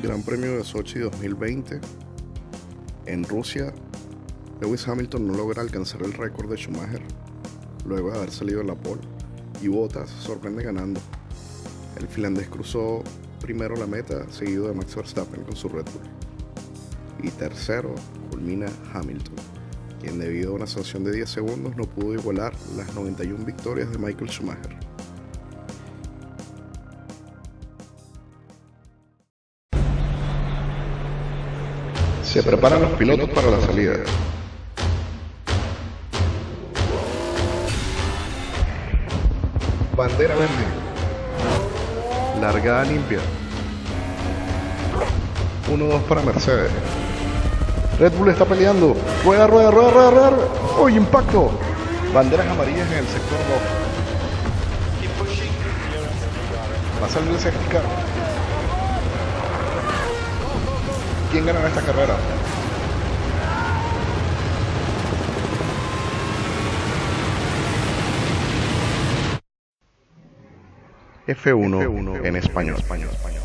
Gran 0.00 0.22
Premio 0.22 0.56
de 0.56 0.62
Sochi 0.62 1.00
2020. 1.00 1.80
En 3.06 3.24
Rusia, 3.24 3.74
Lewis 4.60 4.86
Hamilton 4.86 5.26
no 5.26 5.34
logra 5.34 5.60
alcanzar 5.60 6.02
el 6.02 6.12
récord 6.12 6.48
de 6.48 6.56
Schumacher 6.56 7.02
luego 7.84 8.12
de 8.12 8.18
haber 8.18 8.30
salido 8.30 8.60
de 8.60 8.66
la 8.66 8.76
pole 8.76 9.00
y 9.60 9.66
Bottas 9.66 10.08
sorprende 10.08 10.62
ganando. 10.62 11.00
El 11.98 12.06
finlandés 12.06 12.46
cruzó 12.48 13.02
primero 13.40 13.74
la 13.74 13.88
meta, 13.88 14.24
seguido 14.30 14.68
de 14.68 14.74
Max 14.74 14.94
Verstappen 14.94 15.42
con 15.42 15.56
su 15.56 15.68
Red 15.68 15.86
Bull. 15.86 17.26
Y 17.26 17.30
tercero 17.30 17.92
culmina 18.30 18.66
Hamilton, 18.94 19.34
quien 20.00 20.20
debido 20.20 20.52
a 20.52 20.54
una 20.54 20.68
sanción 20.68 21.02
de 21.02 21.10
10 21.10 21.28
segundos 21.28 21.76
no 21.76 21.84
pudo 21.84 22.14
igualar 22.14 22.52
las 22.76 22.94
91 22.94 23.44
victorias 23.44 23.90
de 23.90 23.98
Michael 23.98 24.30
Schumacher. 24.30 24.87
Se 32.28 32.42
preparan 32.42 32.82
los 32.82 32.90
pilotos 32.90 33.30
para 33.30 33.50
la 33.50 33.58
salida. 33.58 33.94
Bandera 39.96 40.34
verde. 40.34 40.66
Largada 42.38 42.84
limpia. 42.84 43.20
1-2 45.72 46.02
para 46.02 46.20
Mercedes. 46.20 46.70
Red 47.98 48.12
Bull 48.12 48.28
está 48.28 48.44
peleando. 48.44 48.94
Rueda, 49.24 49.46
rueda, 49.46 49.70
rueda, 49.70 49.90
rueda, 49.90 50.10
rueda. 50.10 50.36
¡Uy, 50.82 50.96
impacto! 50.96 51.50
Banderas 52.12 52.46
amarillas 52.46 52.92
en 52.92 52.98
el 52.98 53.06
sector 53.06 53.38
2. 56.92 57.02
Va 57.02 57.06
a 57.06 57.08
salir 57.08 57.30
el 57.30 57.40
safety 57.40 57.64
¿Quién 61.30 61.44
ganará 61.44 61.68
esta 61.68 61.82
carrera? 61.82 62.16
F1, 71.26 71.82
F1 71.84 72.24
en 72.24 72.36
español. 72.36 72.76
español, 72.76 73.10
español. 73.10 73.42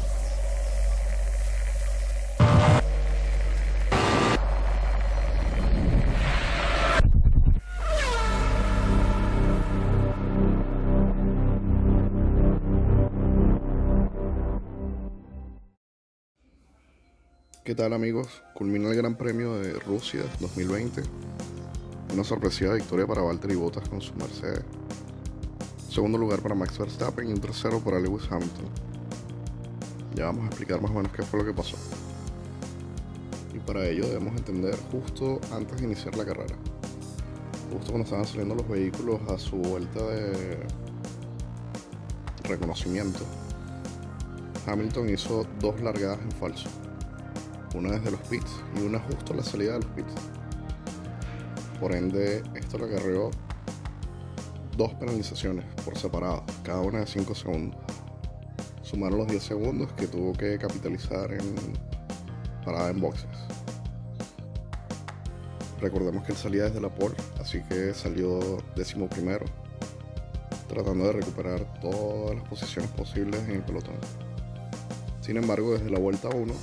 ¿Qué 17.74 17.78
tal 17.78 17.94
amigos? 17.94 18.28
Culmina 18.54 18.88
el 18.92 18.96
Gran 18.96 19.18
Premio 19.18 19.56
de 19.56 19.74
Rusia 19.80 20.22
2020. 20.40 21.02
Una 22.14 22.24
sorpresiva 22.24 22.76
victoria 22.76 23.08
para 23.08 23.24
Valtteri 23.24 23.56
Bottas 23.56 23.90
con 23.90 24.00
su 24.00 24.14
Mercedes. 24.14 24.64
Segundo 25.90 26.20
lugar 26.20 26.40
para 26.44 26.54
Max 26.54 26.78
Verstappen 26.78 27.28
y 27.28 27.34
un 27.34 27.42
tercero 27.42 27.80
para 27.80 28.00
Lewis 28.00 28.28
Hamilton. 28.30 28.66
Ya 30.14 30.26
vamos 30.26 30.44
a 30.44 30.48
explicar 30.50 30.84
más 30.84 30.92
o 30.92 30.94
menos 30.94 31.12
qué 31.14 31.24
fue 31.24 31.40
lo 31.40 31.48
que 31.48 31.54
pasó. 31.54 31.76
Y 33.56 33.58
para 33.58 33.88
ello 33.88 34.06
debemos 34.06 34.38
entender 34.38 34.78
justo 34.92 35.42
antes 35.52 35.80
de 35.80 35.86
iniciar 35.86 36.16
la 36.16 36.26
carrera. 36.26 36.56
Justo 37.72 37.88
cuando 37.88 38.04
estaban 38.04 38.28
saliendo 38.28 38.54
los 38.54 38.70
vehículos 38.70 39.20
a 39.32 39.40
su 39.40 39.56
vuelta 39.56 40.00
de 40.00 40.60
reconocimiento, 42.44 43.22
Hamilton 44.68 45.10
hizo 45.10 45.48
dos 45.60 45.82
largadas 45.82 46.20
en 46.22 46.32
falso 46.34 46.70
una 47.74 47.92
desde 47.92 48.12
los 48.12 48.20
pits 48.22 48.52
y 48.76 48.82
una 48.82 49.00
justo 49.00 49.34
a 49.34 49.38
la 49.38 49.44
salida 49.44 49.74
de 49.74 49.80
los 49.80 49.92
pits. 49.92 50.14
Por 51.80 51.94
ende, 51.94 52.44
esto 52.56 52.78
le 52.78 52.86
acarreó 52.86 53.32
dos 54.78 54.94
penalizaciones 54.95 55.66
por 55.83 55.98
separado, 55.98 56.44
cada 56.64 56.82
una 56.82 57.00
de 57.00 57.08
5 57.08 57.36
segundos. 57.36 57.80
Sumaron 58.82 59.20
los 59.20 59.28
10 59.28 59.44
segundos 59.44 59.92
que 59.94 60.08
tuvo 60.08 60.33
que 60.33 60.58
capitalizar 60.58 61.32
en 61.32 61.56
parada 62.64 62.89
en 62.89 63.00
boxes. 63.00 63.28
Recordemos 65.82 66.23
que 66.23 66.32
él 66.32 66.38
salía 66.38 66.64
desde 66.64 66.80
la 66.80 66.89
pole, 66.89 67.16
así 67.42 67.62
que 67.64 67.94
salió 67.94 68.39
décimo 68.76 69.10
primero, 69.10 69.45
tratando 70.70 71.06
de 71.06 71.14
recuperar 71.14 71.82
todas 71.82 72.36
las 72.36 72.48
posiciones 72.48 72.89
posibles 72.92 73.42
en 73.44 73.56
el 73.56 73.64
pelotón. 73.64 73.95
Sin 75.20 75.38
embargo, 75.38 75.73
desde 75.73 75.89
la 75.89 76.00
vuelta 76.00 76.30
1, 76.30 76.54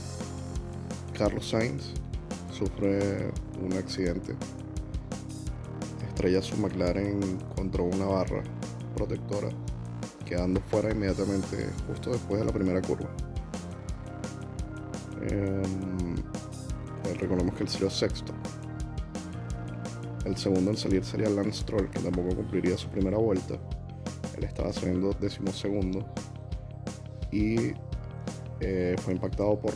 Carlos 1.20 1.50
Sainz 1.50 1.92
sufre 2.50 3.30
un 3.62 3.74
accidente. 3.74 4.34
Estrella 6.08 6.40
su 6.40 6.56
McLaren 6.56 7.20
contra 7.54 7.82
una 7.82 8.06
barra 8.06 8.42
protectora, 8.96 9.50
quedando 10.24 10.62
fuera 10.62 10.90
inmediatamente 10.90 11.68
justo 11.86 12.12
después 12.12 12.40
de 12.40 12.46
la 12.46 12.52
primera 12.54 12.80
curva. 12.80 13.10
Eh, 15.20 15.62
recordemos 17.20 17.54
que 17.54 17.64
él 17.64 17.68
salió 17.68 17.90
sexto. 17.90 18.32
El 20.24 20.38
segundo 20.38 20.70
en 20.70 20.78
salir 20.78 21.04
sería 21.04 21.28
Lance 21.28 21.60
Stroll, 21.60 21.90
que 21.90 21.98
tampoco 21.98 22.34
cumpliría 22.34 22.78
su 22.78 22.88
primera 22.88 23.18
vuelta. 23.18 23.58
Él 24.38 24.44
estaba 24.44 24.72
saliendo 24.72 25.12
décimo 25.20 25.52
segundo. 25.52 26.02
Y 27.30 27.74
eh, 28.60 28.94
fue 28.98 29.14
impactado 29.14 29.58
por, 29.58 29.72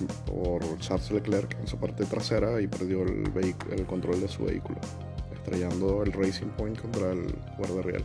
Charles 0.79 1.11
Leclerc 1.11 1.59
en 1.59 1.67
su 1.67 1.79
parte 1.79 2.05
trasera 2.05 2.61
y 2.61 2.67
perdió 2.67 3.03
el, 3.03 3.87
control 3.87 4.21
de 4.21 4.29
su 4.29 4.45
vehículo, 4.45 4.79
estrellando 5.33 6.03
el 6.03 6.13
Racing 6.13 6.49
Point 6.59 6.79
contra 6.79 7.13
el 7.13 7.35
guardia 7.57 7.83
real. 7.83 8.05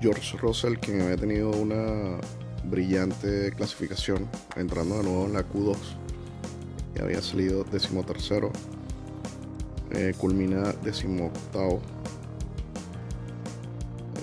George 0.00 0.36
Russell, 0.36 0.74
quien 0.78 1.00
había 1.00 1.16
tenido 1.16 1.50
una 1.50 2.18
brillante 2.64 3.52
clasificación, 3.52 4.28
entrando 4.56 4.98
de 4.98 5.04
nuevo 5.04 5.24
en 5.26 5.32
la 5.32 5.48
Q2 5.48 5.76
y 6.96 7.00
había 7.00 7.22
salido 7.22 7.64
decimotercero, 7.64 8.50
eh, 9.92 10.12
culmina 10.18 10.72
decimoctavo 10.82 11.80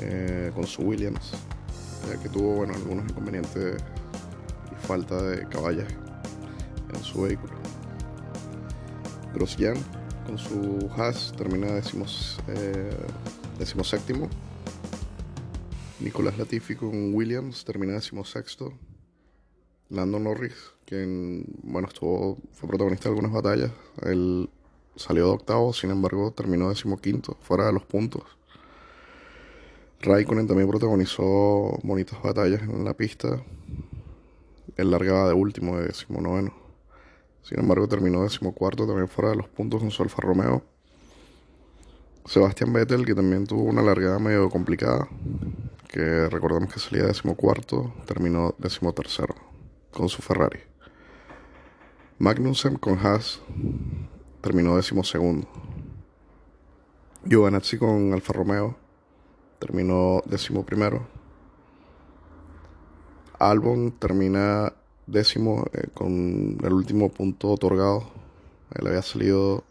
eh, 0.01 0.51
con 0.53 0.67
su 0.67 0.83
Williams, 0.83 1.31
ya 2.07 2.21
que 2.21 2.29
tuvo 2.29 2.63
algunos 2.63 3.09
inconvenientes 3.09 3.81
falta 4.79 5.21
de 5.21 5.47
caballos 5.47 5.87
en 6.93 7.03
su 7.03 7.21
vehículo. 7.21 7.53
Grosjean 9.33 9.77
con 10.25 10.37
su 10.37 10.89
Haas 10.95 11.33
termina 11.37 11.71
decimos, 11.73 12.39
eh, 12.47 12.95
séptimo. 13.83 14.29
Nicolás 15.99 16.37
Latifi 16.37 16.75
con 16.75 17.13
Williams 17.13 17.65
termina 17.65 17.93
decimosexto. 17.93 18.73
Lando 19.89 20.19
Norris, 20.19 20.53
quien 20.85 21.45
bueno, 21.63 21.87
estuvo, 21.87 22.37
fue 22.53 22.69
protagonista 22.69 23.09
de 23.09 23.15
algunas 23.15 23.31
batallas, 23.31 23.71
él 24.03 24.49
salió 24.95 25.25
de 25.25 25.31
octavo, 25.31 25.73
sin 25.73 25.89
embargo 25.89 26.31
terminó 26.31 26.69
decimoquinto, 26.69 27.37
fuera 27.41 27.65
de 27.65 27.73
los 27.73 27.85
puntos. 27.85 28.23
Raikkonen 30.01 30.47
también 30.47 30.69
protagonizó 30.69 31.77
bonitas 31.81 32.21
batallas 32.21 32.61
en 32.61 32.85
la 32.85 32.93
pista, 32.93 33.43
él 34.79 34.91
largaba 34.91 35.27
de 35.27 35.33
último, 35.33 35.77
de 35.77 35.87
decimonoveno. 35.87 36.53
Sin 37.41 37.59
embargo, 37.59 37.87
terminó 37.87 38.23
decimocuarto 38.23 38.85
también 38.85 39.07
fuera 39.07 39.31
de 39.31 39.37
los 39.37 39.47
puntos 39.47 39.81
con 39.81 39.91
su 39.91 40.03
Alfa 40.03 40.21
Romeo. 40.21 40.63
Sebastián 42.25 42.73
Vettel, 42.73 43.05
que 43.05 43.15
también 43.15 43.47
tuvo 43.47 43.63
una 43.63 43.81
largada 43.81 44.19
medio 44.19 44.49
complicada, 44.49 45.07
que 45.87 46.29
recordamos 46.29 46.71
que 46.71 46.79
salía 46.79 47.05
decimocuarto, 47.05 47.93
terminó 48.05 48.53
decimotercero 48.59 49.35
con 49.91 50.09
su 50.09 50.21
Ferrari. 50.21 50.59
Magnussen 52.19 52.75
con 52.77 52.99
Haas 52.99 53.41
terminó 54.41 54.75
decimosegundo. 54.75 55.47
Giovanazzi 57.25 57.77
con 57.77 58.13
Alfa 58.13 58.33
Romeo 58.33 58.77
terminó 59.59 60.21
decimoprimero. 60.25 61.07
Albon 63.39 63.91
termina 63.91 64.73
décimo 65.11 65.65
eh, 65.73 65.87
con 65.93 66.57
el 66.63 66.73
último 66.73 67.09
punto 67.09 67.49
otorgado. 67.49 68.03
Él 68.75 68.87
había 68.87 69.01
salido 69.01 69.63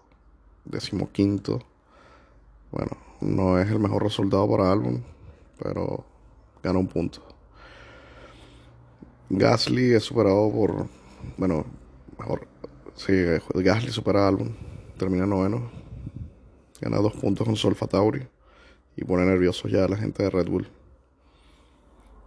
decimoquinto. 0.64 1.62
Bueno, 2.70 2.90
no 3.20 3.58
es 3.58 3.70
el 3.70 3.78
mejor 3.78 4.02
resultado 4.02 4.48
para 4.50 4.70
Albon, 4.70 5.04
pero 5.58 6.04
gana 6.62 6.78
un 6.78 6.88
punto. 6.88 7.22
Gasly 9.30 9.94
es 9.94 10.04
superado 10.04 10.50
por. 10.50 10.86
Bueno, 11.36 11.64
mejor. 12.18 12.48
Sí, 12.94 13.12
Gasly 13.54 13.90
supera 13.90 14.24
a 14.24 14.28
Albon. 14.28 14.56
Termina 14.98 15.26
noveno. 15.26 15.70
Gana 16.80 16.98
dos 16.98 17.14
puntos 17.14 17.46
con 17.46 17.56
Solfa 17.56 17.86
Tauri. 17.86 18.26
Y 18.96 19.04
pone 19.04 19.24
nervioso 19.24 19.68
ya 19.68 19.84
a 19.84 19.88
la 19.88 19.96
gente 19.96 20.24
de 20.24 20.30
Red 20.30 20.48
Bull. 20.48 20.68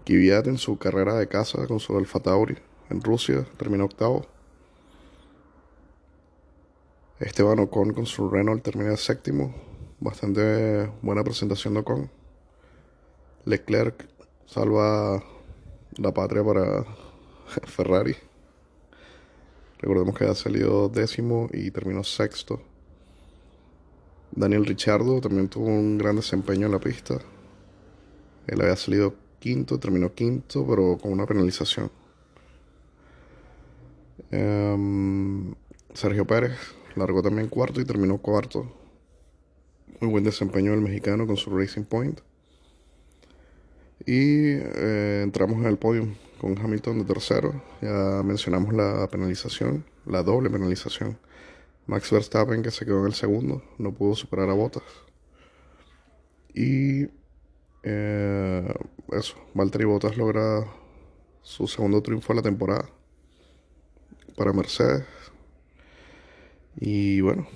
Kvyat 0.05 0.47
en 0.47 0.57
su 0.57 0.77
carrera 0.77 1.15
de 1.15 1.27
casa 1.27 1.67
con 1.67 1.79
su 1.79 1.95
Alfa 1.97 2.19
Tauri 2.21 2.57
en 2.91 3.01
Rusia, 3.01 3.45
terminó 3.57 3.85
octavo. 3.85 4.25
Esteban 7.19 7.59
Ocon 7.59 7.93
con 7.93 8.05
su 8.05 8.29
Renault 8.29 8.63
termina 8.63 8.97
séptimo. 8.97 9.53
Bastante 9.99 10.91
buena 11.01 11.23
presentación 11.23 11.75
de 11.75 11.79
Ocon. 11.81 12.11
Leclerc 13.45 14.07
salva 14.45 15.23
la 15.97 16.13
patria 16.13 16.43
para 16.43 16.83
Ferrari. 17.65 18.15
Recordemos 19.79 20.17
que 20.17 20.25
ha 20.25 20.35
salido 20.35 20.89
décimo 20.89 21.47
y 21.53 21.71
terminó 21.71 22.03
sexto. 22.03 22.61
Daniel 24.31 24.65
Richardo 24.65 25.19
también 25.19 25.49
tuvo 25.49 25.67
un 25.67 25.97
gran 25.97 26.15
desempeño 26.15 26.67
en 26.67 26.71
la 26.71 26.79
pista. 26.79 27.19
Él 28.47 28.61
había 28.61 28.75
salido 28.75 29.15
quinto, 29.39 29.79
terminó 29.79 30.13
quinto, 30.13 30.65
pero 30.67 30.97
con 30.97 31.11
una 31.11 31.25
penalización. 31.25 31.91
Em, 34.31 35.53
Sergio 35.93 36.25
Pérez 36.25 36.57
largó 36.95 37.21
también 37.21 37.49
cuarto 37.49 37.81
y 37.81 37.85
terminó 37.85 38.17
cuarto. 38.17 38.71
Muy 39.99 40.09
buen 40.09 40.23
desempeño 40.23 40.71
del 40.71 40.81
mexicano 40.81 41.27
con 41.27 41.35
su 41.35 41.55
Racing 41.55 41.83
Point. 41.83 42.21
Y 44.05 44.53
eh, 44.55 45.21
entramos 45.23 45.57
en 45.57 45.65
el 45.65 45.77
podio 45.77 46.07
con 46.39 46.57
Hamilton 46.57 46.99
de 46.99 47.05
tercero. 47.05 47.61
Ya 47.81 48.23
mencionamos 48.23 48.73
la 48.73 49.07
penalización, 49.11 49.85
la 50.05 50.23
doble 50.23 50.49
penalización. 50.49 51.19
Max 51.87 52.09
Verstappen 52.09 52.63
que 52.63 52.71
se 52.71 52.85
quedó 52.85 53.01
en 53.01 53.07
el 53.07 53.13
segundo, 53.13 53.63
no 53.77 53.93
pudo 53.93 54.15
superar 54.15 54.49
a 54.49 54.53
Bottas. 54.53 54.83
Y 56.53 57.07
eh, 57.83 58.73
eso, 59.11 59.35
Valtteri 59.53 59.85
Bottas 59.85 60.15
logra 60.15 60.65
su 61.41 61.67
segundo 61.67 62.01
triunfo 62.01 62.33
de 62.33 62.37
la 62.37 62.43
temporada 62.43 62.89
para 64.41 64.53
Mercedes. 64.53 65.05
Y 66.75 67.21
bueno, 67.21 67.47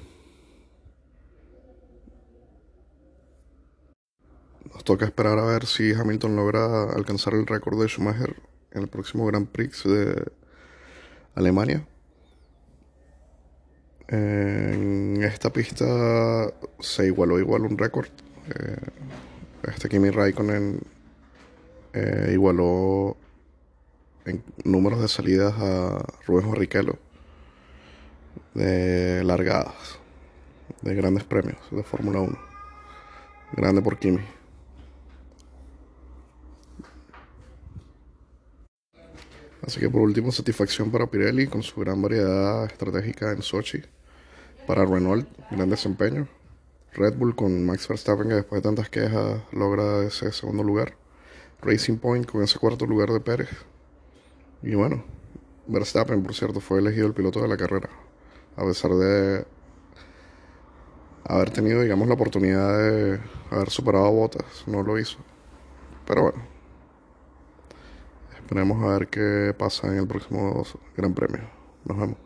nos 4.72 4.84
toca 4.84 5.06
esperar 5.06 5.40
a 5.40 5.46
ver 5.46 5.66
si 5.66 5.94
Hamilton 5.94 6.36
logra 6.36 6.92
alcanzar 6.92 7.34
el 7.34 7.48
récord 7.48 7.82
de 7.82 7.88
Schumacher 7.88 8.36
en 8.70 8.84
el 8.84 8.88
próximo 8.88 9.26
Grand 9.26 9.48
Prix 9.48 9.84
de 9.86 10.32
Alemania. 11.34 11.88
En 14.08 15.24
esta 15.24 15.52
pista 15.52 16.54
se 16.80 17.08
igualó 17.08 17.40
igual 17.40 17.64
un 17.64 17.80
récord. 17.80 18.10
Eh, 18.48 18.78
este 19.74 19.90
Kimi 19.90 20.12
Raikkonen 20.12 20.82
eh, 21.94 22.30
igualó 22.34 23.18
en 24.26 24.44
números 24.64 25.02
de 25.02 25.08
salidas 25.08 25.54
a 25.58 26.06
Rubén 26.26 26.50
Barrichello 26.50 26.98
de 28.54 29.24
largadas, 29.24 30.00
de 30.82 30.96
grandes 30.96 31.24
premios 31.24 31.58
de 31.72 31.84
Fórmula 31.84 32.22
1. 32.22 32.38
Grande 33.54 33.82
por 33.82 34.00
Kimi. 34.00 34.22
Así 39.62 39.80
que 39.80 39.90
por 39.90 40.02
último, 40.02 40.32
satisfacción 40.32 40.92
para 40.92 41.08
Pirelli 41.08 41.48
con 41.48 41.64
su 41.64 41.80
gran 41.80 42.02
variedad 42.02 42.66
estratégica 42.66 43.32
en 43.32 43.42
Sochi. 43.42 43.82
Para 44.68 44.86
Renault, 44.86 45.28
gran 45.52 45.70
desempeño. 45.70 46.28
Red 46.94 47.16
Bull 47.16 47.36
con 47.36 47.66
Max 47.66 47.88
Verstappen 47.88 48.30
que 48.30 48.36
después 48.36 48.62
de 48.62 48.70
tantas 48.70 48.90
quejas 48.90 49.42
logra 49.52 50.04
ese 50.04 50.32
segundo 50.32 50.64
lugar. 50.64 50.96
Racing 51.62 51.98
Point 51.98 52.26
con 52.26 52.44
ese 52.44 52.60
cuarto 52.60 52.86
lugar 52.86 53.10
de 53.10 53.20
Pérez. 53.20 53.50
Y 54.66 54.74
bueno, 54.74 55.04
Verstappen, 55.68 56.24
por 56.24 56.34
cierto, 56.34 56.60
fue 56.60 56.80
elegido 56.80 57.06
el 57.06 57.14
piloto 57.14 57.40
de 57.40 57.48
la 57.48 57.56
carrera. 57.56 57.88
A 58.58 58.64
pesar 58.66 58.92
de 58.94 59.46
haber 61.24 61.52
tenido, 61.52 61.82
digamos, 61.82 62.08
la 62.08 62.16
oportunidad 62.16 62.76
de 62.76 63.20
haber 63.52 63.70
superado 63.70 64.08
a 64.08 64.10
Botas, 64.10 64.64
no 64.66 64.82
lo 64.82 64.98
hizo. 64.98 65.20
Pero 66.08 66.24
bueno, 66.24 66.44
esperemos 68.36 68.84
a 68.84 68.98
ver 68.98 69.08
qué 69.08 69.54
pasa 69.56 69.88
en 69.88 70.00
el 70.00 70.08
próximo 70.08 70.64
Gran 70.98 71.14
Premio. 71.14 71.48
Nos 71.86 71.98
vemos. 72.00 72.25